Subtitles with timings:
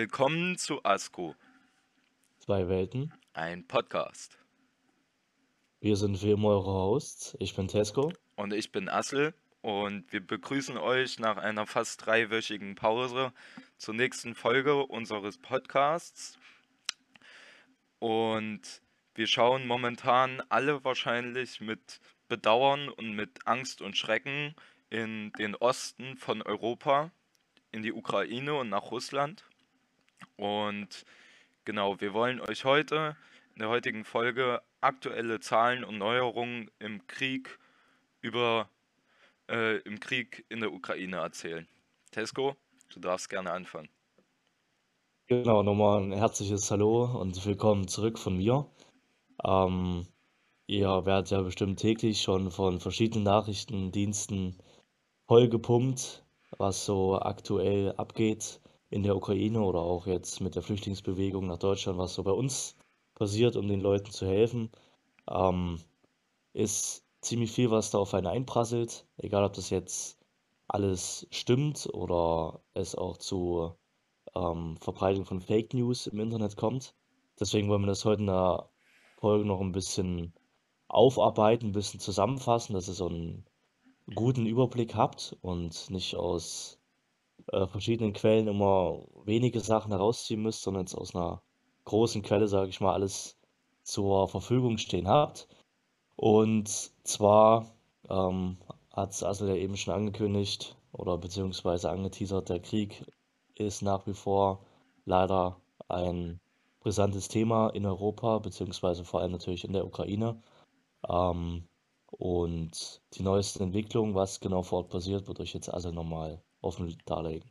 [0.00, 1.34] Willkommen zu ASCO,
[2.38, 3.12] Zwei Welten.
[3.34, 4.38] ein Podcast.
[5.80, 7.36] Wir sind wie immer eure Hosts.
[7.38, 8.10] Ich bin Tesco.
[8.34, 13.34] Und ich bin Assel und wir begrüßen euch nach einer fast dreiwöchigen Pause
[13.76, 16.38] zur nächsten Folge unseres Podcasts.
[17.98, 18.80] Und
[19.14, 24.54] wir schauen momentan alle wahrscheinlich mit Bedauern und mit Angst und Schrecken
[24.88, 27.10] in den Osten von Europa,
[27.70, 29.44] in die Ukraine und nach Russland.
[30.36, 31.04] Und
[31.64, 33.16] genau, wir wollen euch heute
[33.54, 37.58] in der heutigen Folge aktuelle Zahlen und Neuerungen im Krieg
[38.20, 38.68] über
[39.50, 41.66] äh, im Krieg in der Ukraine erzählen.
[42.10, 42.56] Tesco,
[42.92, 43.88] du darfst gerne anfangen.
[45.26, 48.66] Genau, nochmal ein herzliches Hallo und willkommen zurück von mir.
[49.44, 50.06] Ähm,
[50.66, 54.58] ihr werdet ja bestimmt täglich schon von verschiedenen Nachrichtendiensten
[55.28, 56.24] vollgepumpt,
[56.58, 58.60] was so aktuell abgeht
[58.90, 62.76] in der Ukraine oder auch jetzt mit der Flüchtlingsbewegung nach Deutschland, was so bei uns
[63.14, 64.70] passiert, um den Leuten zu helfen.
[65.28, 65.78] Ähm,
[66.52, 70.18] ist ziemlich viel, was da auf einen einprasselt, egal ob das jetzt
[70.68, 73.74] alles stimmt oder es auch zu
[74.34, 76.94] ähm, Verbreitung von Fake News im Internet kommt.
[77.38, 78.68] Deswegen wollen wir das heute in der
[79.18, 80.32] Folge noch ein bisschen
[80.88, 83.44] aufarbeiten, ein bisschen zusammenfassen, dass ihr so einen
[84.14, 86.79] guten Überblick habt und nicht aus
[87.52, 91.42] äh, verschiedenen Quellen immer wenige Sachen herausziehen müsst, sondern jetzt aus einer
[91.84, 93.36] großen Quelle, sage ich mal, alles
[93.82, 95.48] zur Verfügung stehen habt.
[96.16, 96.68] Und
[97.04, 97.66] zwar
[98.08, 98.58] ähm,
[98.92, 103.04] hat es Assel ja eben schon angekündigt oder beziehungsweise angeteasert, der Krieg
[103.54, 104.64] ist nach wie vor
[105.04, 106.40] leider ein
[106.80, 110.42] brisantes Thema in Europa, beziehungsweise vor allem natürlich in der Ukraine.
[111.08, 111.68] Ähm,
[112.06, 116.96] und die neuesten Entwicklungen, was genau vor Ort passiert, wird euch jetzt Assel nochmal offen
[117.06, 117.50] darlegen.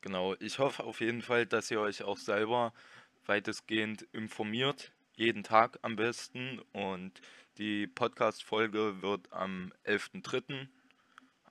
[0.00, 2.72] Genau, ich hoffe auf jeden Fall, dass ihr euch auch selber
[3.26, 6.60] weitestgehend informiert, jeden Tag am besten.
[6.72, 7.20] Und
[7.58, 10.68] die Podcast-Folge wird am 11.03.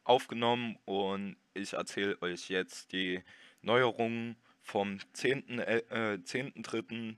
[0.03, 3.23] aufgenommen und ich erzähle euch jetzt die
[3.61, 6.13] Neuerungen vom 10.3.
[6.13, 7.17] Äh, 10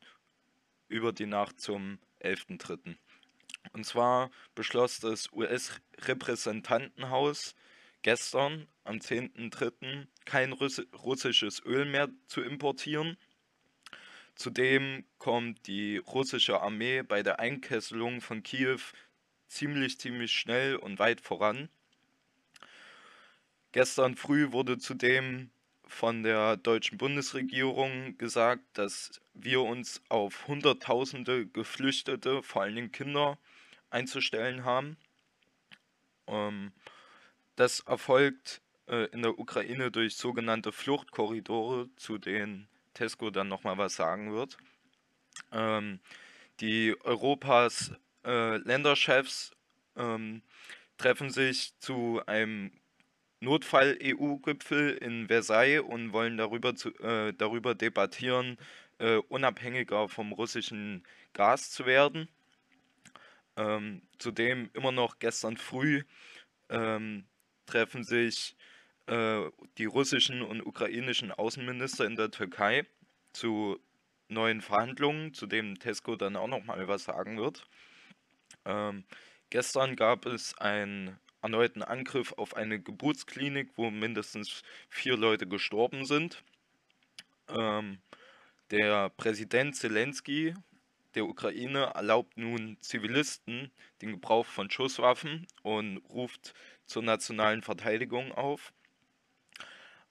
[0.89, 2.95] über die Nacht zum 11.03.
[3.73, 7.55] Und zwar beschloss das US-Repräsentantenhaus
[8.01, 10.07] gestern am 10.03.
[10.25, 13.17] kein russisches Öl mehr zu importieren.
[14.35, 18.79] Zudem kommt die russische Armee bei der Einkesselung von Kiew
[19.47, 21.69] ziemlich, ziemlich schnell und weit voran.
[23.71, 25.49] Gestern früh wurde zudem
[25.87, 33.37] von der deutschen Bundesregierung gesagt, dass wir uns auf Hunderttausende Geflüchtete, vor allen Dingen Kinder,
[33.89, 34.97] einzustellen haben.
[36.27, 36.71] Ähm,
[37.55, 43.95] das erfolgt äh, in der Ukraine durch sogenannte Fluchtkorridore, zu denen Tesco dann nochmal was
[43.95, 44.57] sagen wird.
[45.51, 45.99] Ähm,
[46.59, 47.91] die Europas
[48.25, 49.51] äh, Länderchefs
[49.95, 50.41] ähm,
[50.97, 52.71] treffen sich zu einem
[53.39, 58.57] Notfall-EU-Gipfel in Versailles und wollen darüber, zu, äh, darüber debattieren,
[58.97, 61.03] äh, unabhängiger vom russischen
[61.33, 62.27] Gas zu werden.
[63.55, 66.03] Ähm, zudem immer noch gestern früh
[66.69, 67.25] ähm,
[67.65, 68.55] treffen sich
[69.07, 72.85] äh, die russischen und ukrainischen Außenminister in der Türkei
[73.33, 73.79] zu
[74.29, 77.65] neuen Verhandlungen, zu denen Tesco dann auch noch mal was sagen wird.
[78.65, 79.05] Ähm,
[79.49, 86.43] gestern gab es einen erneuten Angriff auf eine Geburtsklinik, wo mindestens vier Leute gestorben sind.
[87.49, 87.99] Ähm,
[88.71, 90.53] der Präsident Zelensky
[91.15, 96.53] der Ukraine erlaubt nun Zivilisten den Gebrauch von Schusswaffen und ruft
[96.85, 98.73] zur nationalen Verteidigung auf.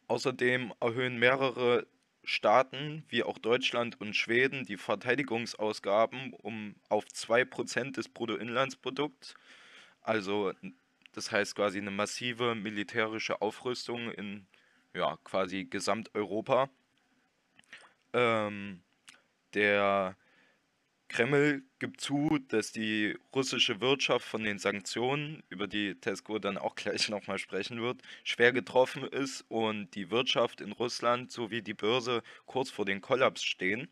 [0.09, 1.87] Außerdem erhöhen mehrere
[2.23, 9.35] Staaten wie auch Deutschland und Schweden die Verteidigungsausgaben um auf 2% des Bruttoinlandsprodukts.
[10.03, 10.53] Also
[11.13, 14.47] das heißt quasi eine massive militärische Aufrüstung in
[14.93, 16.69] ja, quasi Gesamteuropa.
[18.13, 18.83] Ähm,
[19.55, 20.17] der
[21.09, 26.75] Kreml gibt zu, dass die russische Wirtschaft von den Sanktionen, über die Tesco dann auch
[26.75, 32.23] gleich nochmal sprechen wird, schwer getroffen ist und die Wirtschaft in Russland sowie die Börse
[32.45, 33.89] kurz vor dem Kollaps stehen.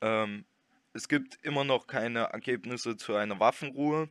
[0.00, 0.44] Ähm,
[0.92, 4.08] es gibt immer noch keine Ergebnisse zu einer Waffenruhe.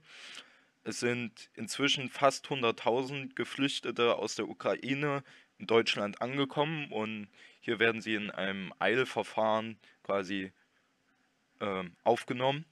[0.83, 5.23] Es sind inzwischen fast 100.000 Geflüchtete aus der Ukraine
[5.57, 7.27] in Deutschland angekommen und
[7.59, 10.53] hier werden sie in einem Eilverfahren quasi
[11.59, 12.65] äh, aufgenommen.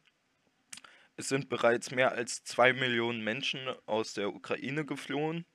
[1.15, 5.45] Es sind bereits mehr als zwei Millionen Menschen aus der Ukraine geflohen.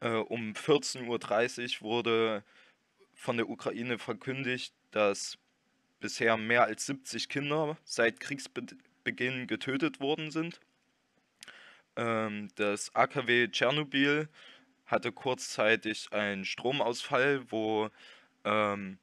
[0.00, 2.44] Äh, um 14.30 Uhr wurde
[3.14, 5.38] von der Ukraine verkündigt, dass
[6.00, 10.60] bisher mehr als 70 Kinder seit Kriegsbeginn getötet worden sind.
[11.96, 14.28] Ähm, das AKW Tschernobyl
[14.86, 17.90] hatte kurzzeitig einen Stromausfall, wo
[18.44, 18.98] ähm,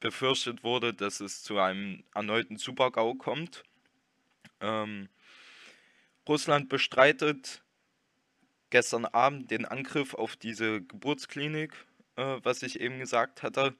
[0.00, 3.62] befürchtet wurde, dass es zu einem erneuten Supergau kommt.
[4.60, 5.08] Ähm,
[6.28, 7.62] Russland bestreitet
[8.70, 11.74] gestern Abend den Angriff auf diese Geburtsklinik,
[12.16, 13.74] äh, was ich eben gesagt hatte.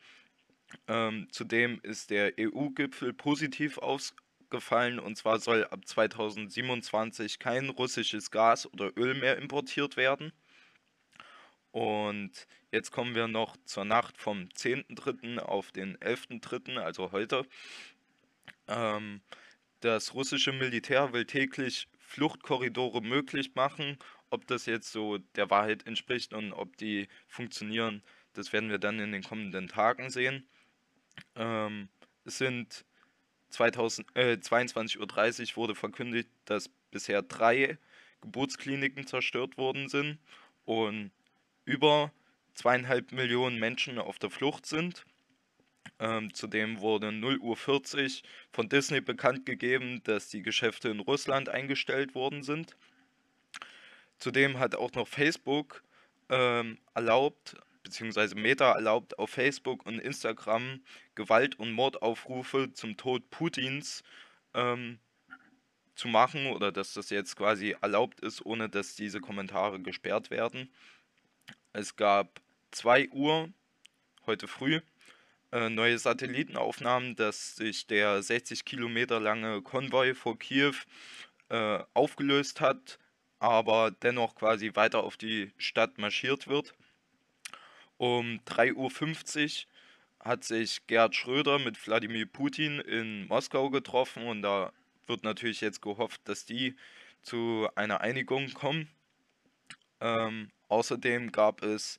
[0.86, 8.72] Ähm, zudem ist der EU-Gipfel positiv ausgefallen und zwar soll ab 2027 kein russisches Gas
[8.72, 10.32] oder Öl mehr importiert werden.
[11.72, 15.38] Und jetzt kommen wir noch zur Nacht vom 10.3.
[15.38, 17.46] auf den 11.3., also heute.
[18.66, 19.20] Ähm,
[19.80, 23.98] das russische Militär will täglich Fluchtkorridore möglich machen.
[24.30, 28.02] Ob das jetzt so der Wahrheit entspricht und ob die funktionieren,
[28.32, 30.48] das werden wir dann in den kommenden Tagen sehen.
[31.34, 31.88] Ähm,
[32.24, 32.84] es sind
[33.50, 37.78] 2000, äh, 22.30 Uhr wurde verkündigt, dass bisher drei
[38.20, 40.18] Geburtskliniken zerstört worden sind
[40.64, 41.10] und
[41.64, 42.12] über
[42.54, 45.04] zweieinhalb Millionen Menschen auf der Flucht sind.
[45.98, 52.14] Ähm, zudem wurde 0.40 Uhr von Disney bekannt gegeben, dass die Geschäfte in Russland eingestellt
[52.14, 52.76] worden sind.
[54.18, 55.82] Zudem hat auch noch Facebook
[56.28, 60.80] ähm, erlaubt, beziehungsweise Meta erlaubt auf Facebook und Instagram
[61.14, 64.02] Gewalt- und Mordaufrufe zum Tod Putins
[64.54, 64.98] ähm,
[65.94, 70.70] zu machen oder dass das jetzt quasi erlaubt ist, ohne dass diese Kommentare gesperrt werden.
[71.72, 72.40] Es gab
[72.72, 73.48] 2 Uhr
[74.26, 74.80] heute früh
[75.52, 80.74] äh, neue Satellitenaufnahmen, dass sich der 60 Kilometer lange Konvoi vor Kiew
[81.48, 82.98] äh, aufgelöst hat,
[83.38, 86.74] aber dennoch quasi weiter auf die Stadt marschiert wird.
[87.98, 94.72] Um 3.50 Uhr hat sich Gerhard Schröder mit Wladimir Putin in Moskau getroffen und da
[95.06, 96.76] wird natürlich jetzt gehofft, dass die
[97.22, 98.88] zu einer Einigung kommen.
[100.00, 101.98] Ähm, Außerdem gab es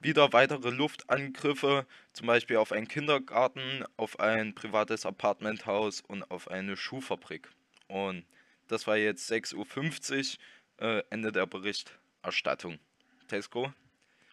[0.00, 6.76] wieder weitere Luftangriffe, zum Beispiel auf einen Kindergarten, auf ein privates Apartmenthaus und auf eine
[6.76, 7.48] Schuhfabrik.
[7.86, 8.24] Und
[8.66, 10.38] das war jetzt 6.50
[10.80, 12.80] Uhr, äh, Ende der Berichterstattung.
[13.28, 13.72] Tesco,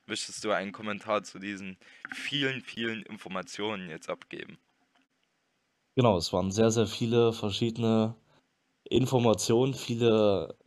[0.07, 1.77] möchtest du einen Kommentar zu diesen
[2.11, 4.57] vielen, vielen Informationen jetzt abgeben?
[5.95, 8.15] Genau, es waren sehr, sehr viele verschiedene
[8.89, 10.57] Informationen, viele,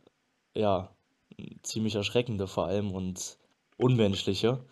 [0.55, 0.92] ja,
[1.63, 3.37] ziemlich erschreckende vor allem und
[3.77, 4.63] unmenschliche.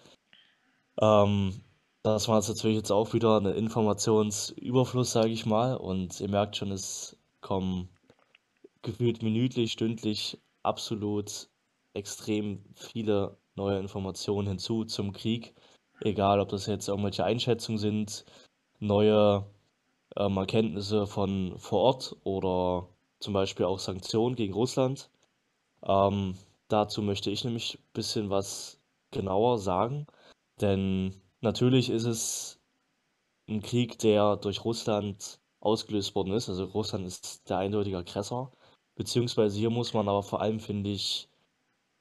[1.00, 1.62] Ähm,
[2.04, 5.76] das war jetzt natürlich jetzt auch wieder ein Informationsüberfluss, sage ich mal.
[5.76, 7.90] Und ihr merkt schon, es kommen
[8.82, 11.50] gefühlt minütlich, stündlich absolut
[11.94, 15.54] extrem viele neue Informationen hinzu zum Krieg.
[16.02, 18.26] Egal, ob das jetzt irgendwelche Einschätzungen sind,
[18.80, 19.46] neue
[20.18, 22.88] ähm, Erkenntnisse von vor Ort oder
[23.20, 25.10] zum Beispiel auch Sanktionen gegen Russland.
[25.84, 26.36] Ähm,
[26.72, 28.80] Dazu möchte ich nämlich ein bisschen was
[29.12, 30.08] genauer sagen,
[30.62, 32.62] denn natürlich ist es
[33.50, 36.48] ein Krieg, der durch Russland ausgelöst worden ist.
[36.48, 38.52] Also Russland ist der eindeutige Aggressor,
[38.96, 41.30] beziehungsweise hier muss man aber vor allem, finde ich,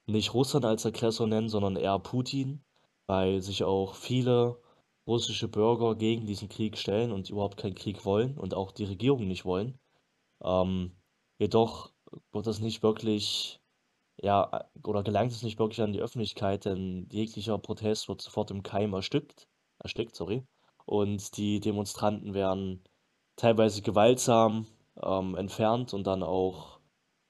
[0.05, 2.63] nicht Russland als Aggressor nennen, sondern eher Putin,
[3.07, 4.57] weil sich auch viele
[5.05, 9.27] russische Bürger gegen diesen Krieg stellen und überhaupt keinen Krieg wollen und auch die Regierung
[9.27, 9.77] nicht wollen.
[10.41, 10.95] Ähm,
[11.39, 11.91] jedoch
[12.31, 13.60] wird das nicht wirklich
[14.21, 18.63] ja, oder gelangt es nicht wirklich an die Öffentlichkeit, denn jeglicher Protest wird sofort im
[18.63, 19.47] Keim erstickt,
[19.79, 20.45] erstickt, sorry.
[20.85, 22.83] Und die Demonstranten werden
[23.35, 24.67] teilweise gewaltsam
[25.01, 26.79] ähm, entfernt und dann auch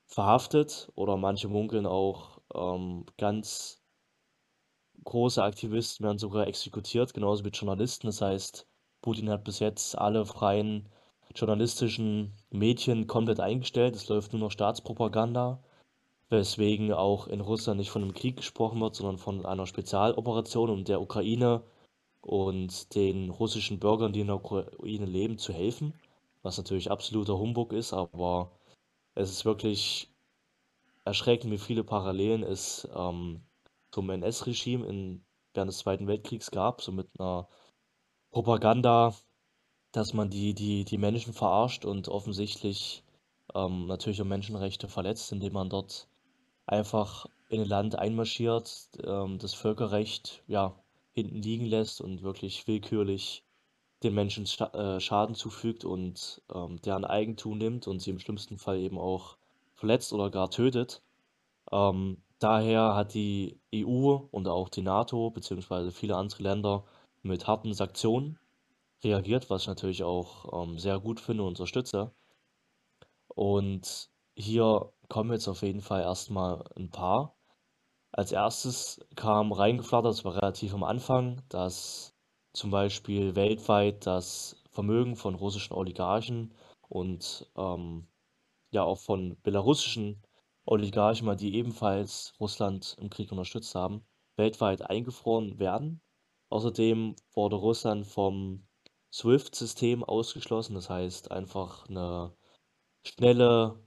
[0.06, 3.82] verhaftet oder manche munkeln auch ähm, ganz
[5.06, 8.08] große Aktivisten werden sogar exekutiert, genauso wie Journalisten.
[8.08, 8.68] Das heißt,
[9.02, 10.90] Putin hat bis jetzt alle freien
[11.36, 13.96] journalistischen Medien komplett eingestellt.
[13.96, 15.64] Es läuft nur noch Staatspropaganda
[16.32, 20.84] weswegen auch in Russland nicht von einem Krieg gesprochen wird, sondern von einer Spezialoperation, um
[20.86, 21.64] der Ukraine
[22.22, 25.94] und den russischen Bürgern, die in der Ukraine leben, zu helfen,
[26.42, 28.52] was natürlich absoluter Humbug ist, aber
[29.16, 30.10] es ist wirklich
[31.06, 33.42] erschreckend, wie viele Parallelen es ähm,
[33.92, 35.22] zum NS-Regime
[35.54, 37.50] während des Zweiten Weltkriegs gab, so mit einer
[38.32, 39.14] Propaganda,
[39.92, 43.04] dass man die, die, die Menschen verarscht und offensichtlich
[43.54, 46.08] ähm, natürlich auch Menschenrechte verletzt, indem man dort
[46.72, 50.76] einfach in ein Land einmarschiert, ähm, das Völkerrecht ja
[51.12, 53.44] hinten liegen lässt und wirklich willkürlich
[54.04, 58.80] den Menschen äh, Schaden zufügt und ähm, deren Eigentum nimmt und sie im schlimmsten Fall
[58.80, 59.38] eben auch
[59.76, 61.04] verletzt oder gar tötet.
[61.72, 66.86] Ähm, daher hat die EU und auch die NATO beziehungsweise viele andere Länder
[67.22, 68.40] mit harten Sanktionen
[69.04, 72.12] reagiert, was ich natürlich auch ähm, sehr gut finde und unterstütze.
[73.28, 77.36] Und hier kommen jetzt auf jeden Fall erstmal ein paar.
[78.14, 82.16] Als erstes kam reingeflattert, das war relativ am Anfang, dass
[82.54, 86.54] zum Beispiel weltweit das Vermögen von russischen Oligarchen
[86.88, 88.08] und ähm,
[88.72, 90.24] ja auch von belarussischen
[90.66, 94.06] Oligarchen, die ebenfalls Russland im Krieg unterstützt haben,
[94.38, 96.02] weltweit eingefroren werden.
[96.50, 98.66] Außerdem wurde Russland vom
[99.12, 102.34] SWIFT-System ausgeschlossen, das heißt einfach eine
[103.06, 103.78] schnelle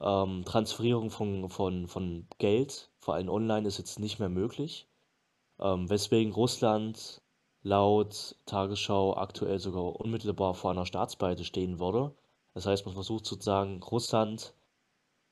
[0.00, 4.88] ähm, Transferierung von, von, von Geld, vor allem online, ist jetzt nicht mehr möglich.
[5.60, 7.22] Ähm, weswegen Russland
[7.62, 12.14] laut Tagesschau aktuell sogar unmittelbar vor einer Staatspleite stehen würde.
[12.54, 14.54] Das heißt, man versucht sozusagen Russland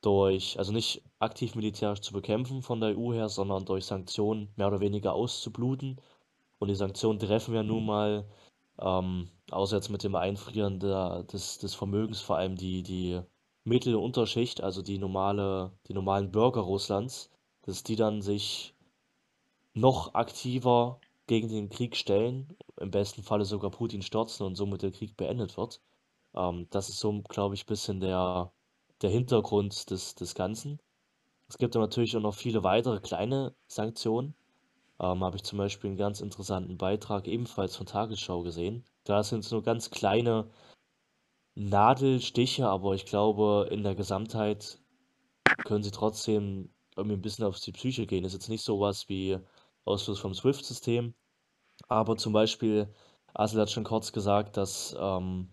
[0.01, 4.67] durch, also nicht aktiv militärisch zu bekämpfen von der EU her, sondern durch Sanktionen mehr
[4.67, 5.99] oder weniger auszubluten.
[6.59, 8.25] Und die Sanktionen treffen ja nun mal,
[8.79, 13.21] ähm, außer jetzt mit dem Einfrieren der, des, des Vermögens, vor allem die, die
[13.69, 17.29] Und Unterschicht, also die normale, die normalen Bürger Russlands,
[17.63, 18.73] dass die dann sich
[19.73, 24.91] noch aktiver gegen den Krieg stellen, im besten Falle sogar Putin stürzen und somit der
[24.91, 25.81] Krieg beendet wird.
[26.33, 28.51] Ähm, das ist so, glaube ich, ein bisschen der,
[29.01, 30.79] der Hintergrund des, des Ganzen.
[31.47, 34.33] Es gibt aber natürlich auch noch viele weitere kleine Sanktionen.
[34.99, 38.83] Ähm, habe ich zum Beispiel einen ganz interessanten Beitrag ebenfalls von Tagesschau gesehen.
[39.03, 40.49] Da sind es nur ganz kleine
[41.59, 44.79] Nadelstiche, aber ich glaube, in der Gesamtheit
[45.65, 48.23] können sie trotzdem irgendwie ein bisschen auf die Psyche gehen.
[48.23, 49.37] Ist jetzt nicht so was wie
[49.85, 51.13] Ausfluss vom SWIFT-System,
[51.89, 52.93] aber zum Beispiel,
[53.33, 55.49] Asel hat schon kurz gesagt, dass ähm,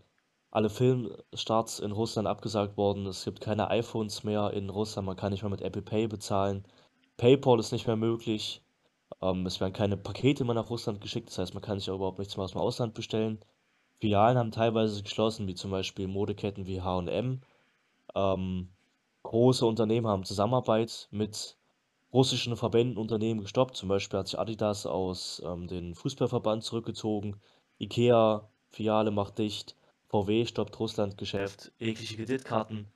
[0.53, 3.07] alle Filmstarts in Russland abgesagt wurden.
[3.07, 6.67] Es gibt keine iPhones mehr in Russland, man kann nicht mehr mit Apple Pay bezahlen.
[7.17, 8.63] PayPal ist nicht mehr möglich.
[9.23, 11.97] Ähm, es werden keine Pakete mehr nach Russland geschickt, das heißt, man kann sich auch
[11.97, 13.41] überhaupt nichts mehr aus dem Ausland bestellen.
[14.01, 17.41] Filialen haben teilweise geschlossen, wie zum Beispiel Modeketten wie H&M.
[18.15, 18.69] Ähm,
[19.23, 21.57] große Unternehmen haben Zusammenarbeit mit
[22.13, 23.77] russischen Verbänden, Unternehmen gestoppt.
[23.77, 27.41] Zum Beispiel hat sich Adidas aus ähm, den Fußballverband zurückgezogen.
[27.79, 29.77] Ikea, Filiale macht dicht.
[30.09, 31.73] VW stoppt Russland-Geschäft.
[31.79, 32.87] Jegliche Kreditkarten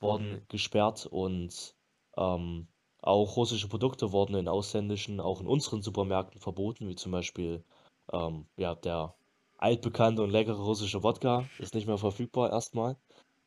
[0.00, 1.74] wurden gesperrt und
[2.16, 2.68] ähm,
[3.02, 7.64] auch russische Produkte wurden in ausländischen, auch in unseren Supermärkten verboten, wie zum Beispiel
[8.12, 9.14] ähm, ja, der
[9.60, 12.96] altbekannte und leckere russische Wodka ist nicht mehr verfügbar erstmal.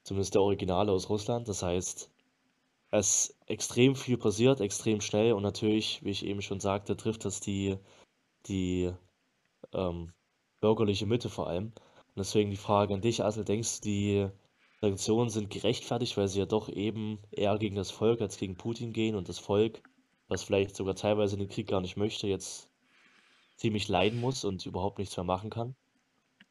[0.03, 1.47] Zumindest der Originale aus Russland.
[1.47, 2.09] Das heißt,
[2.91, 7.39] es extrem viel passiert, extrem schnell und natürlich, wie ich eben schon sagte, trifft das
[7.39, 7.77] die,
[8.45, 8.91] die
[9.73, 10.13] ähm,
[10.61, 11.65] bürgerliche Mitte vor allem.
[11.65, 14.27] Und deswegen die Frage an dich, Assel, denkst du, die
[14.81, 18.93] Sanktionen sind gerechtfertigt, weil sie ja doch eben eher gegen das Volk als gegen Putin
[18.93, 19.81] gehen und das Volk,
[20.27, 22.69] was vielleicht sogar teilweise den Krieg gar nicht möchte, jetzt
[23.55, 25.75] ziemlich leiden muss und überhaupt nichts mehr machen kann?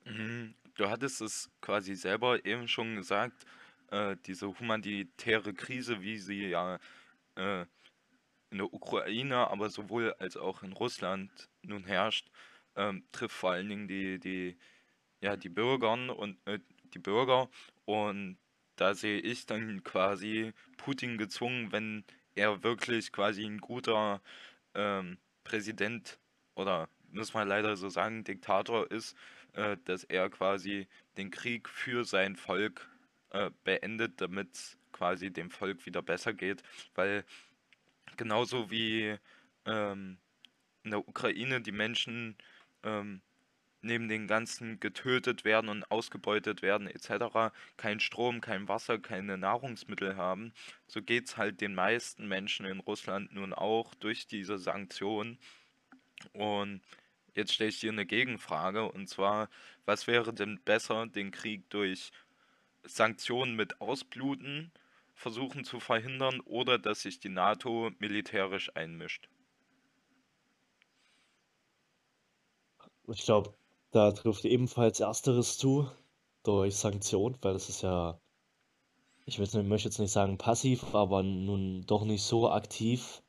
[0.05, 0.55] Mhm.
[0.75, 3.45] Du hattest es quasi selber eben schon gesagt,
[3.91, 6.79] äh, diese humanitäre Krise, wie sie ja
[7.37, 7.63] äh,
[8.51, 11.31] in der Ukraine, aber sowohl als auch in Russland
[11.63, 12.31] nun herrscht,
[12.77, 14.59] ähm, trifft vor allen Dingen die, die,
[15.21, 16.61] ja, die Bürger und äh,
[16.95, 17.51] die Bürger
[17.87, 18.39] und
[18.77, 22.05] da sehe ich dann quasi Putin gezwungen, wenn
[22.35, 24.23] er wirklich quasi ein guter
[24.75, 26.19] ähm, Präsident
[26.55, 29.17] oder muss man leider so sagen, Diktator ist,
[29.55, 32.89] äh, dass er quasi den Krieg für sein Volk
[33.31, 36.63] äh, beendet, damit es quasi dem Volk wieder besser geht.
[36.95, 37.25] Weil
[38.17, 39.17] genauso wie
[39.67, 40.19] ähm,
[40.85, 42.37] in der Ukraine die Menschen
[42.83, 43.23] ähm,
[43.83, 47.53] neben den ganzen getötet werden und ausgebeutet werden etc.
[47.77, 50.53] kein Strom, kein Wasser, keine Nahrungsmittel haben,
[50.87, 55.39] so geht es halt den meisten Menschen in Russland nun auch durch diese Sanktionen.
[56.33, 56.83] Und
[57.35, 59.49] Jetzt stelle ich dir eine Gegenfrage und zwar,
[59.85, 62.13] was wäre denn besser, den Krieg durch
[62.85, 64.71] Sanktionen mit Ausbluten
[65.15, 69.29] versuchen zu verhindern oder dass sich die NATO militärisch einmischt?
[73.09, 73.55] Ich glaube,
[73.93, 75.89] da trifft ebenfalls Ersteres zu,
[76.43, 78.19] durch Sanktionen, weil das ist ja,
[79.27, 83.23] ich möchte jetzt nicht sagen passiv, aber nun doch nicht so aktiv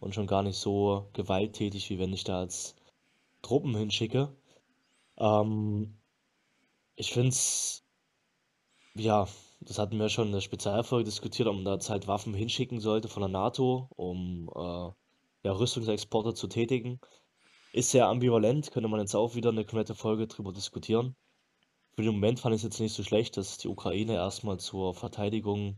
[0.00, 2.74] und schon gar nicht so gewalttätig, wie wenn ich da als
[3.42, 4.36] Truppen hinschicke.
[5.18, 5.98] Ähm,
[6.96, 7.84] ich finde es,
[8.94, 9.26] ja,
[9.60, 12.80] das hatten wir schon in der Spezialfolge diskutiert, ob man da jetzt halt Waffen hinschicken
[12.80, 14.90] sollte von der NATO, um äh,
[15.42, 17.00] ja, Rüstungsexporte zu tätigen.
[17.72, 21.14] Ist sehr ambivalent, könnte man jetzt auch wieder eine komplette Folge drüber diskutieren.
[21.94, 24.94] Für den Moment fand ich es jetzt nicht so schlecht, dass die Ukraine erstmal zur
[24.94, 25.76] Verteidigung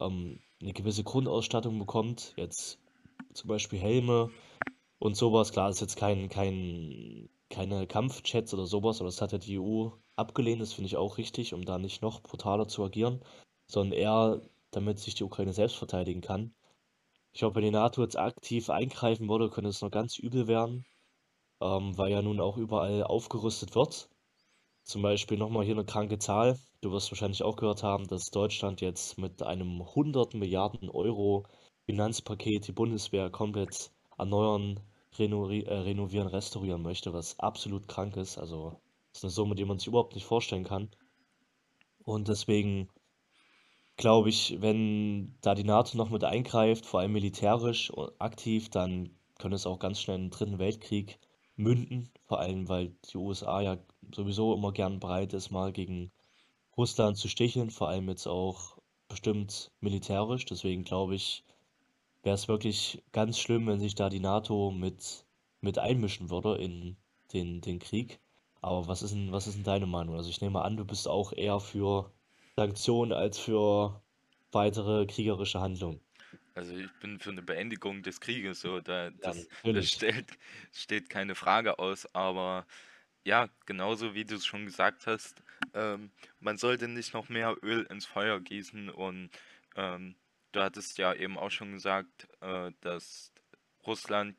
[0.00, 2.34] ähm, eine gewisse Grundausstattung bekommt.
[2.36, 2.78] Jetzt
[3.32, 4.30] zum Beispiel Helme,
[4.98, 5.52] und sowas.
[5.52, 9.90] Klar, ist jetzt kein, kein, keine Kampfjets oder sowas, aber das hat ja die EU
[10.16, 10.60] abgelehnt.
[10.60, 13.22] Das finde ich auch richtig, um da nicht noch brutaler zu agieren,
[13.66, 16.54] sondern eher, damit sich die Ukraine selbst verteidigen kann.
[17.32, 20.86] Ich glaube, wenn die NATO jetzt aktiv eingreifen würde, könnte es noch ganz übel werden,
[21.60, 24.08] ähm, weil ja nun auch überall aufgerüstet wird.
[24.84, 26.58] Zum Beispiel nochmal hier eine kranke Zahl.
[26.80, 31.44] Du wirst wahrscheinlich auch gehört haben, dass Deutschland jetzt mit einem 100 Milliarden Euro
[31.86, 34.80] Finanzpaket die Bundeswehr komplett erneuern,
[35.18, 38.38] reno äh, renovieren, restaurieren möchte, was absolut krank ist.
[38.38, 38.70] Also
[39.12, 40.90] das ist eine Summe, die man sich überhaupt nicht vorstellen kann.
[42.04, 42.88] Und deswegen
[43.96, 49.10] glaube ich, wenn da die NATO noch mit eingreift, vor allem militärisch und aktiv, dann
[49.38, 51.18] könnte es auch ganz schnell einen dritten Weltkrieg
[51.56, 52.10] münden.
[52.26, 53.78] Vor allem, weil die USA ja
[54.14, 56.12] sowieso immer gern bereit ist, mal gegen
[56.76, 60.44] Russland zu sticheln, vor allem jetzt auch bestimmt militärisch.
[60.44, 61.44] Deswegen glaube ich,
[62.26, 65.26] wäre es wirklich ganz schlimm, wenn sich da die NATO mit,
[65.62, 66.98] mit einmischen würde in
[67.32, 68.20] den, den Krieg.
[68.62, 70.16] Aber was ist denn, was ist denn deine Meinung?
[70.16, 72.12] Also ich nehme an, du bist auch eher für
[72.56, 74.02] Sanktionen als für
[74.52, 76.02] weitere kriegerische Handlungen.
[76.54, 79.90] Also ich bin für eine Beendigung des Krieges, so da Ja, das, das natürlich.
[79.90, 80.38] stellt,
[80.72, 82.66] steht keine Frage aus, aber
[83.24, 85.42] ja, genauso wie du es schon gesagt hast,
[85.74, 89.30] ähm, man sollte nicht noch mehr Öl ins Feuer gießen und
[89.76, 90.16] ähm,
[90.56, 93.32] du hattest ja eben auch schon gesagt, äh, dass
[93.86, 94.36] Russland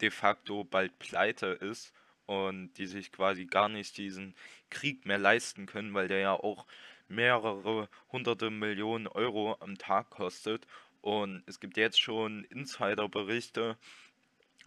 [0.00, 1.92] de facto bald pleite ist
[2.26, 4.34] und die sich quasi gar nicht diesen
[4.70, 6.66] Krieg mehr leisten können, weil der ja auch
[7.08, 10.66] mehrere hunderte Millionen Euro am Tag kostet.
[11.00, 13.76] Und es gibt jetzt schon Insiderberichte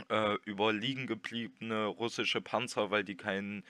[0.09, 3.63] äh, über liegen gebliebene russische Panzer, weil die kein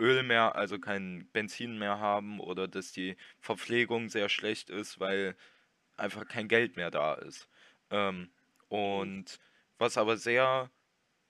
[0.00, 5.36] Öl mehr, also kein Benzin mehr haben oder dass die Verpflegung sehr schlecht ist, weil
[5.98, 7.48] einfach kein Geld mehr da ist.
[7.90, 8.30] Ähm,
[8.68, 9.38] und
[9.78, 10.70] was aber sehr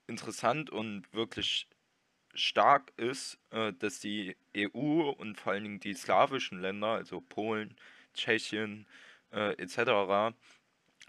[0.07, 1.67] interessant und wirklich
[2.33, 7.75] stark ist, äh, dass die EU und vor allen Dingen die slawischen Länder, also Polen,
[8.13, 8.87] Tschechien
[9.31, 10.35] äh, etc.,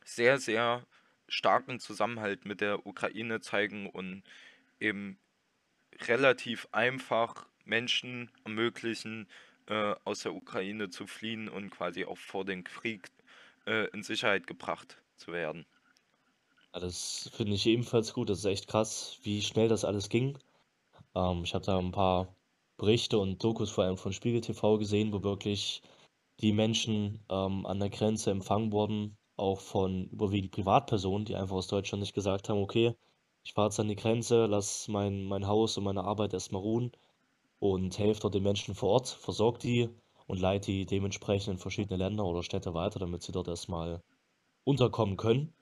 [0.05, 0.87] sehr, sehr
[1.29, 4.23] starken Zusammenhalt mit der Ukraine zeigen und
[4.81, 5.18] eben
[6.09, 9.29] relativ einfach Menschen ermöglichen,
[9.66, 13.09] äh, aus der Ukraine zu fliehen und quasi auch vor dem Krieg
[13.66, 15.66] äh, in Sicherheit gebracht zu werden.
[16.73, 18.31] Ja, das finde ich ebenfalls gut.
[18.31, 20.38] Das ist echt krass, wie schnell das alles ging.
[21.14, 22.35] Ähm, ich habe da ein paar
[22.77, 25.83] Berichte und Dokus vor allem von Spiegel TV gesehen, wo wirklich
[26.40, 31.68] die Menschen ähm, an der Grenze empfangen wurden, auch von überwiegend Privatpersonen, die einfach aus
[31.68, 32.94] Deutschland nicht gesagt haben, okay,
[33.44, 36.92] ich fahre jetzt an die Grenze, lass mein, mein Haus und meine Arbeit erstmal ruhen
[37.59, 39.88] und helfe dort den Menschen vor Ort, versorge die
[40.31, 44.01] und leite die dementsprechend in verschiedene Länder oder Städte weiter, damit sie dort erstmal
[44.64, 45.53] unterkommen können.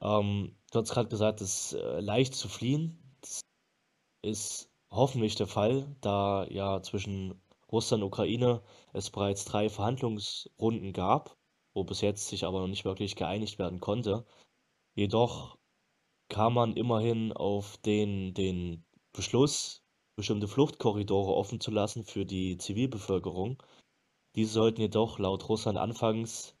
[0.00, 2.96] Ähm, du hast gerade gesagt, es ist äh, leicht zu fliehen.
[3.20, 3.40] Das
[4.22, 11.36] ist hoffentlich der Fall, da ja zwischen Russland und Ukraine es bereits drei Verhandlungsrunden gab,
[11.74, 14.24] wo bis jetzt sich aber noch nicht wirklich geeinigt werden konnte.
[14.94, 15.58] Jedoch
[16.28, 19.82] kam man immerhin auf den, den Beschluss,
[20.14, 23.60] bestimmte Fluchtkorridore offen zu lassen für die Zivilbevölkerung.
[24.38, 26.54] Diese sollten jedoch laut Russland anfangs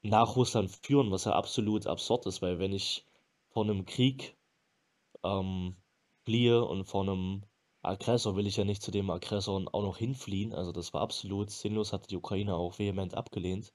[0.00, 3.04] nach Russland führen, was ja absolut absurd ist, weil wenn ich
[3.50, 4.38] vor einem Krieg
[5.22, 5.76] ähm,
[6.24, 7.44] fliehe und vor einem
[7.82, 10.54] Aggressor will ich ja nicht zu dem Aggressor auch noch hinfliehen.
[10.54, 13.74] Also das war absolut sinnlos, hatte die Ukraine auch vehement abgelehnt.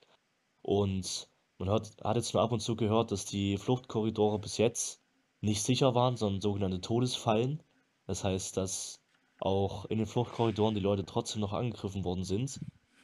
[0.63, 5.03] Und man hat, hat jetzt nur ab und zu gehört, dass die Fluchtkorridore bis jetzt
[5.39, 7.61] nicht sicher waren, sondern sogenannte Todesfallen.
[8.07, 9.03] Das heißt, dass
[9.39, 12.59] auch in den Fluchtkorridoren die Leute trotzdem noch angegriffen worden sind.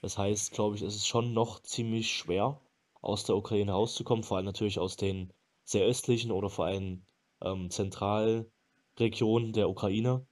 [0.05, 2.61] Das heißt, glaube ich, es ist schon noch ziemlich schwer,
[3.01, 7.07] aus der Ukraine rauszukommen, vor allem natürlich aus den sehr östlichen oder vor allem
[7.41, 10.23] ähm, Zentralregionen der Ukraine,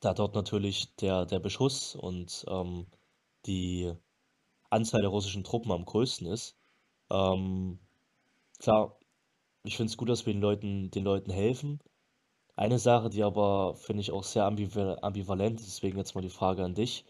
[0.00, 2.86] da dort natürlich der, der Beschuss und ähm,
[3.46, 3.94] die
[4.68, 6.58] Anzahl der russischen Truppen am größten ist.
[7.10, 7.78] Ähm,
[8.58, 8.98] klar,
[9.64, 11.80] ich finde es gut, dass wir den Leuten, den Leuten helfen.
[12.56, 16.28] Eine Sache, die aber, finde ich, auch sehr ambival ambivalent ist, deswegen jetzt mal die
[16.28, 17.06] Frage an dich.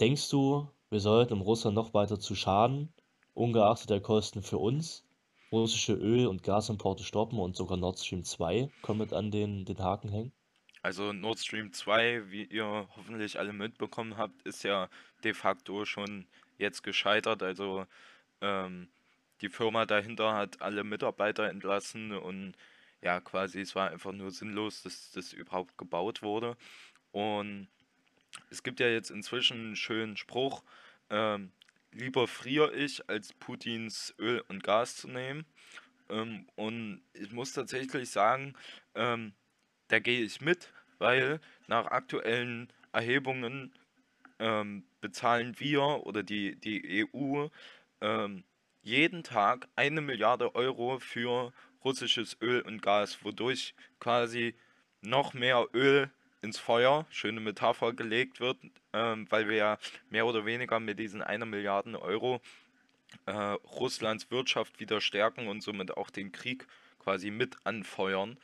[0.00, 2.88] Denkst du, wir sollten, um Russland noch weiter zu schaden,
[3.34, 5.04] ungeachtet der Kosten für uns,
[5.52, 10.08] russische Öl- und Gasimporte stoppen und sogar Nord Stream 2 komplett an den, den Haken
[10.08, 10.32] hängen?
[10.80, 14.88] Also Nord Stream 2, wie ihr hoffentlich alle mitbekommen habt, ist ja
[15.22, 16.24] de facto schon
[16.56, 17.42] jetzt gescheitert.
[17.42, 17.84] Also
[18.40, 18.88] ähm,
[19.42, 22.54] die Firma dahinter hat alle Mitarbeiter entlassen und
[23.02, 26.56] ja, quasi es war einfach nur sinnlos, dass das überhaupt gebaut wurde.
[27.12, 27.68] Und
[28.48, 30.62] es gibt ja jetzt inzwischen einen schönen Spruch,
[31.10, 31.52] ähm,
[31.92, 35.46] lieber friere ich, als Putins Öl und Gas zu nehmen.
[36.08, 38.54] Ähm, und ich muss tatsächlich sagen,
[38.94, 39.34] ähm,
[39.88, 43.72] da gehe ich mit, weil nach aktuellen Erhebungen
[44.38, 47.48] ähm, bezahlen wir oder die, die EU
[48.00, 48.44] ähm,
[48.82, 51.52] jeden Tag eine Milliarde Euro für
[51.84, 54.54] russisches Öl und Gas, wodurch quasi
[55.00, 56.10] noch mehr Öl
[56.42, 58.58] ins Feuer, schöne Metapher, gelegt wird,
[58.92, 59.78] ähm, weil wir ja
[60.10, 62.40] mehr oder weniger mit diesen einer Milliarde Euro
[63.26, 66.66] äh, Russlands Wirtschaft wieder stärken und somit auch den Krieg
[66.98, 68.36] quasi mit anfeuern.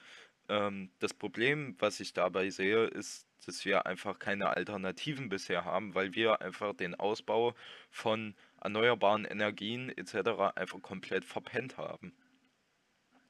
[0.49, 5.95] Ähm, das Problem, was ich dabei sehe, ist, dass wir einfach keine Alternativen bisher haben,
[5.95, 7.55] weil wir einfach den Ausbau
[7.91, 10.55] von erneuerbaren Energien etc.
[10.55, 12.13] einfach komplett verpennt haben.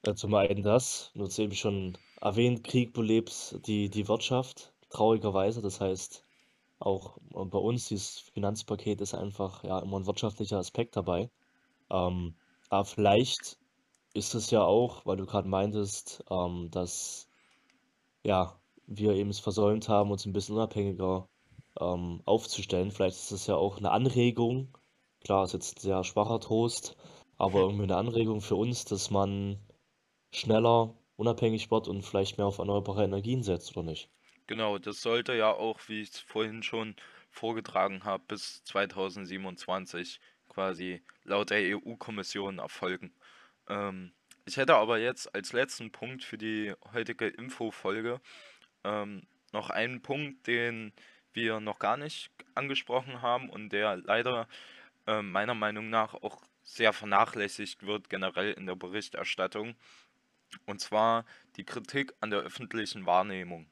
[0.05, 5.61] Ja, zum einen das, du hast eben schon erwähnt, Krieg belebt die, die Wirtschaft, traurigerweise.
[5.61, 6.25] Das heißt,
[6.79, 11.29] auch bei uns, dieses Finanzpaket ist einfach ja immer ein wirtschaftlicher Aspekt dabei.
[11.91, 12.35] Ähm,
[12.69, 13.59] aber vielleicht
[14.13, 17.27] ist es ja auch, weil du gerade meintest, ähm, dass
[18.23, 21.29] ja, wir eben es versäumt haben, uns ein bisschen unabhängiger
[21.79, 22.91] ähm, aufzustellen.
[22.91, 24.77] Vielleicht ist es ja auch eine Anregung.
[25.23, 26.97] Klar, ist jetzt ein sehr schwacher Trost,
[27.37, 29.59] aber irgendwie eine Anregung für uns, dass man
[30.35, 34.09] schneller unabhängig wird und vielleicht mehr auf erneuerbare Energien setzt, oder nicht?
[34.47, 36.95] Genau, das sollte ja auch, wie ich es vorhin schon
[37.29, 40.19] vorgetragen habe, bis 2027
[40.49, 43.13] quasi laut der EU-Kommission erfolgen.
[43.67, 44.13] Ähm,
[44.45, 48.19] ich hätte aber jetzt als letzten Punkt für die heutige Infofolge
[48.83, 50.93] ähm, noch einen Punkt, den
[51.31, 54.47] wir noch gar nicht angesprochen haben und der leider
[55.07, 59.75] äh, meiner Meinung nach auch sehr vernachlässigt wird generell in der Berichterstattung.
[60.65, 63.67] Und zwar die Kritik an der öffentlichen Wahrnehmung.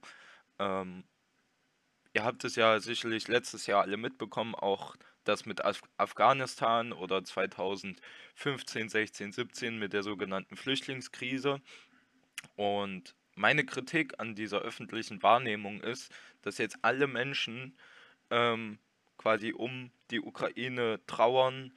[0.59, 1.03] Ähm,
[2.13, 7.23] ihr habt es ja sicherlich letztes Jahr alle mitbekommen, auch das mit Af Afghanistan oder
[7.23, 11.61] 2015, 16, 17 mit der sogenannten Flüchtlingskrise.
[12.55, 17.77] Und meine Kritik an dieser öffentlichen Wahrnehmung ist, dass jetzt alle Menschen
[18.29, 18.79] ähm,
[19.17, 21.71] quasi um die Ukraine trauern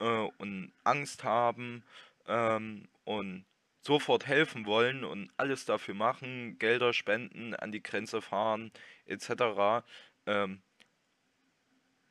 [0.00, 1.82] äh, und Angst haben
[2.26, 3.44] ähm, und
[3.84, 8.72] sofort helfen wollen und alles dafür machen, Gelder spenden, an die Grenze fahren
[9.06, 9.84] etc.
[10.26, 10.62] Ähm,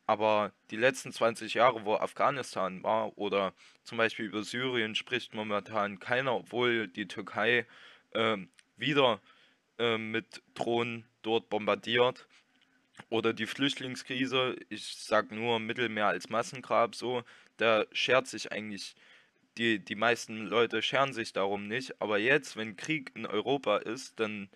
[0.05, 5.99] aber die letzten 20 Jahre, wo Afghanistan war oder zum Beispiel über Syrien spricht momentan
[5.99, 7.65] keiner, obwohl die Türkei
[8.13, 9.21] ähm, wieder
[9.79, 12.27] äh, mit Drohnen dort bombardiert.
[13.09, 17.23] Oder die Flüchtlingskrise, ich sag nur Mittelmeer als Massengrab so,
[17.57, 18.95] da schert sich eigentlich,
[19.57, 22.01] die, die meisten Leute scheren sich darum nicht.
[22.01, 24.49] Aber jetzt, wenn Krieg in Europa ist, dann,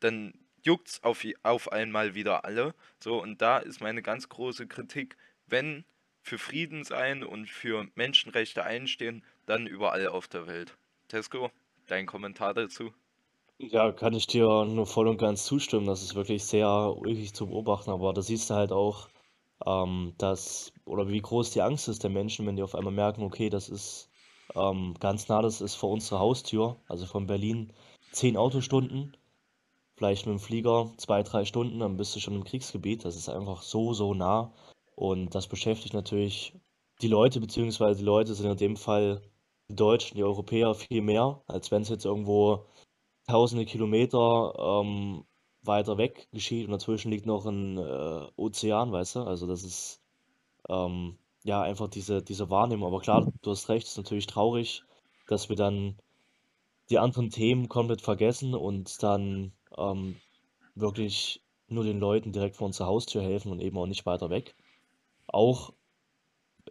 [0.00, 2.74] dann juckt's auf, auf einmal wieder alle.
[3.02, 5.16] So, und da ist meine ganz große Kritik,
[5.46, 5.84] wenn
[6.22, 10.76] für Frieden sein und für Menschenrechte einstehen, dann überall auf der Welt.
[11.08, 11.50] Tesco,
[11.86, 12.92] dein Kommentar dazu?
[13.58, 15.86] Ja, kann ich dir nur voll und ganz zustimmen.
[15.86, 19.08] Das ist wirklich sehr ulkig zu beobachten, aber da siehst du halt auch,
[19.64, 23.22] ähm, dass, oder wie groß die Angst ist der Menschen, wenn die auf einmal merken,
[23.22, 24.10] okay, das ist
[24.54, 27.72] ähm, ganz nah, das ist vor unserer Haustür, also von Berlin
[28.12, 29.16] zehn Autostunden,
[29.96, 33.04] vielleicht mit dem Flieger zwei, drei Stunden, dann bist du schon im Kriegsgebiet.
[33.04, 34.52] Das ist einfach so, so nah.
[34.94, 36.54] Und das beschäftigt natürlich
[37.02, 39.22] die Leute, beziehungsweise die Leute sind in dem Fall
[39.68, 42.66] die Deutschen, die Europäer viel mehr, als wenn es jetzt irgendwo
[43.26, 45.24] tausende Kilometer ähm,
[45.66, 49.20] weiter weg geschieht und dazwischen liegt noch ein äh, Ozean, weißt du?
[49.22, 50.00] Also das ist
[50.68, 52.88] ähm, ja einfach diese, diese Wahrnehmung.
[52.88, 54.82] Aber klar, du hast recht, es ist natürlich traurig,
[55.28, 55.96] dass wir dann
[56.90, 60.16] die anderen Themen komplett vergessen und dann ähm,
[60.74, 64.54] wirklich nur den Leuten direkt vor unserer Haustür helfen und eben auch nicht weiter weg.
[65.26, 65.72] Auch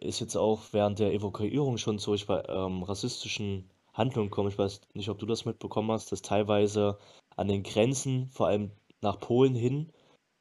[0.00, 4.50] ist jetzt auch während der Evakuierung schon zu ähm, rassistischen Handlungen kommen.
[4.50, 6.98] Ich weiß nicht, ob du das mitbekommen hast, dass teilweise
[7.36, 8.70] an den Grenzen, vor allem
[9.02, 9.92] nach Polen hin,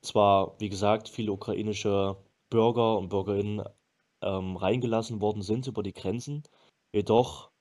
[0.01, 2.17] zwar, wie gesagt, viele ukrainische
[2.49, 3.63] Bürger und Bürgerinnen
[4.21, 6.43] ähm, reingelassen worden sind über die Grenzen,
[6.93, 7.51] jedoch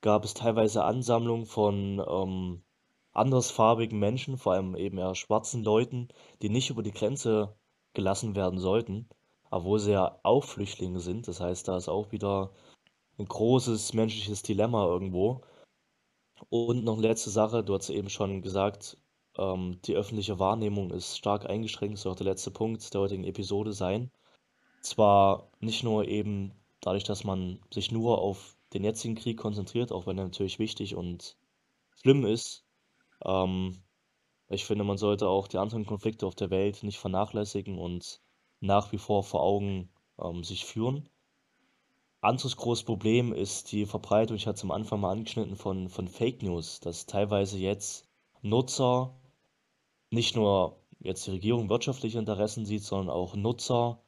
[0.00, 2.62] gab es teilweise Ansammlungen von ähm,
[3.12, 6.08] andersfarbigen Menschen, vor allem eben eher schwarzen Leuten,
[6.42, 7.54] die nicht über die Grenze
[7.94, 9.08] gelassen werden sollten,
[9.50, 11.28] obwohl sie ja auch Flüchtlinge sind.
[11.28, 12.52] Das heißt, da ist auch wieder
[13.18, 15.42] ein großes menschliches Dilemma irgendwo.
[16.48, 18.96] Und noch eine letzte Sache, du hast eben schon gesagt,
[19.38, 23.72] ähm, die öffentliche Wahrnehmung ist stark eingeschränkt, soll auch der letzte Punkt der heutigen Episode
[23.72, 24.10] sein.
[24.82, 30.06] Zwar nicht nur eben dadurch, dass man sich nur auf den jetzigen Krieg konzentriert, auch
[30.06, 31.36] wenn er natürlich wichtig und
[31.96, 32.64] schlimm ist.
[33.24, 33.82] Ähm,
[34.48, 38.20] ich finde, man sollte auch die anderen Konflikte auf der Welt nicht vernachlässigen und
[38.60, 39.90] nach wie vor vor Augen
[40.20, 41.08] ähm, sich führen.
[42.20, 46.06] Anderes großes Problem ist die Verbreitung, ich hatte es am Anfang mal angeschnitten, von, von
[46.06, 48.06] Fake News, dass teilweise jetzt
[48.42, 49.14] Nutzer
[50.10, 54.00] nicht nur jetzt die Regierung wirtschaftliche Interessen sieht, sondern auch Nutzer,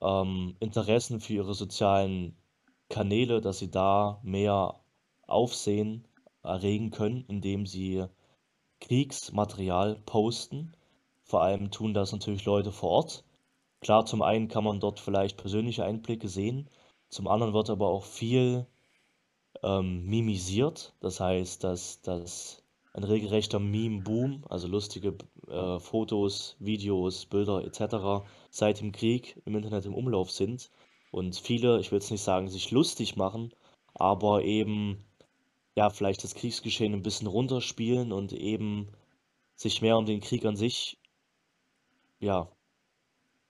[0.00, 2.36] ähm, Interessen für ihre sozialen
[2.88, 4.80] Kanäle, dass sie da mehr
[5.26, 6.06] Aufsehen
[6.42, 8.04] erregen können, indem sie
[8.80, 10.76] Kriegsmaterial posten.
[11.24, 13.24] Vor allem tun das natürlich Leute vor Ort.
[13.80, 16.70] Klar, zum einen kann man dort vielleicht persönliche Einblicke sehen,
[17.08, 18.66] zum anderen wird aber auch viel
[19.62, 20.94] ähm, mimisiert.
[21.00, 22.62] Das heißt, dass, dass
[22.96, 25.16] ein regelrechter Meme-Boom, also lustige
[25.48, 28.26] äh, Fotos, Videos, Bilder etc.
[28.50, 30.70] seit dem Krieg im Internet im Umlauf sind.
[31.10, 33.52] Und viele, ich will jetzt nicht sagen, sich lustig machen,
[33.94, 35.04] aber eben
[35.76, 38.88] ja, vielleicht das Kriegsgeschehen ein bisschen runterspielen und eben
[39.56, 40.98] sich mehr um den Krieg an sich,
[42.18, 42.48] ja,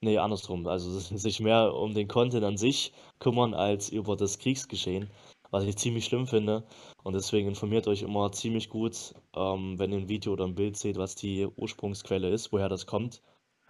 [0.00, 5.08] nee, andersrum, also sich mehr um den Content an sich kümmern als über das Kriegsgeschehen,
[5.50, 6.64] was ich ziemlich schlimm finde.
[7.02, 10.76] Und deswegen informiert euch immer ziemlich gut, ähm, wenn ihr ein Video oder ein Bild
[10.76, 13.22] seht, was die Ursprungsquelle ist, woher das kommt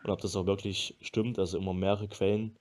[0.04, 1.38] und ob das auch wirklich stimmt.
[1.38, 2.58] Also immer mehrere Quellen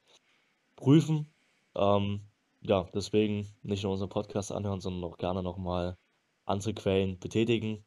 [0.75, 1.27] prüfen.
[1.75, 2.21] Ähm,
[2.61, 5.97] ja, deswegen nicht nur unseren Podcast anhören, sondern auch gerne nochmal
[6.45, 7.85] andere Quellen betätigen.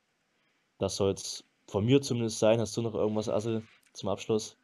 [0.79, 2.61] Das soll es von mir zumindest sein.
[2.61, 3.63] Hast du noch irgendwas, Assel,
[3.93, 4.57] zum Abschluss?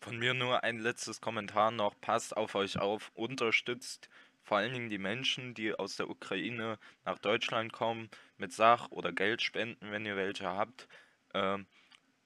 [0.00, 1.94] Von mir nur ein letztes Kommentar noch.
[2.00, 4.08] Passt auf euch auf, unterstützt
[4.50, 9.12] vor allen Dingen die Menschen, die aus der Ukraine nach Deutschland kommen, mit Sach- oder
[9.12, 10.88] Geldspenden, wenn ihr welche habt.
[11.34, 11.68] Ähm,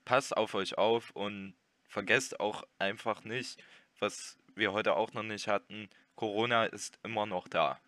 [0.07, 1.55] passt auf euch auf und
[1.87, 3.63] vergesst auch einfach nicht,
[3.99, 7.79] was wir heute auch noch nicht hatten, Corona ist immer noch da.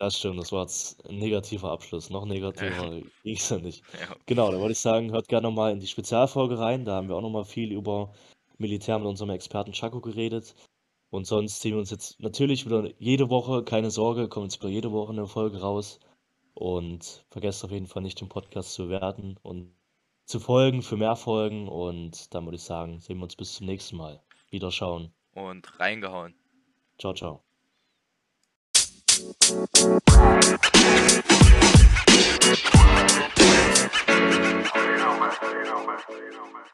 [0.00, 2.10] Das stimmt, das war jetzt ein negativer Abschluss.
[2.10, 3.02] Noch negativer Ja.
[3.22, 3.84] ging's ja nicht.
[3.92, 4.16] Ja.
[4.26, 6.84] Genau, da wollte ich sagen, hört gerne nochmal in die Spezialfolge rein.
[6.84, 8.12] Da haben wir auch nochmal viel über
[8.58, 10.56] Militär mit unserem Experten Chaco geredet.
[11.10, 13.64] Und sonst sehen wir uns jetzt natürlich wieder jede Woche.
[13.64, 15.98] Keine Sorge, kommt jetzt wieder jede Woche eine Folge raus.
[16.54, 19.72] Und vergesst auf jeden Fall nicht, den Podcast zu bewerten und
[20.24, 21.68] zu folgen für mehr Folgen.
[21.68, 24.20] Und dann würde ich sagen, sehen wir uns bis zum nächsten Mal.
[24.50, 25.12] Wiederschauen.
[25.34, 26.34] Und reingehauen.
[26.98, 27.42] Ciao, ciao.
[34.74, 35.32] You know, man.
[35.42, 35.98] You know, man.
[36.08, 36.64] You know, man.